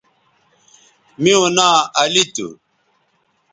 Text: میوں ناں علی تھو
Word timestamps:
میوں 1.21 1.47
ناں 1.55 1.77
علی 2.01 2.23
تھو 2.33 2.47